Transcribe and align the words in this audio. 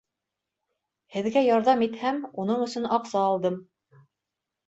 Һеҙгә 1.15 1.43
ярҙам 1.47 1.83
итһәм, 1.87 2.17
уның 2.45 2.63
өсөн 2.67 2.87
аҡса 2.97 3.21
алдым. 3.27 3.59